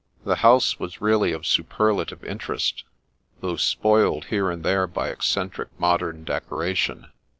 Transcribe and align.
The 0.25 0.37
house 0.37 0.79
was 0.79 0.99
really 0.99 1.31
of 1.31 1.45
superlative 1.45 2.23
interest, 2.23 2.85
though 3.41 3.55
spoiled 3.55 4.25
here 4.33 4.49
and 4.49 4.63
there 4.63 4.87
by 4.87 5.09
eccentric 5.09 5.67
mod 5.79 6.01
em 6.01 6.23
decoration. 6.23 7.11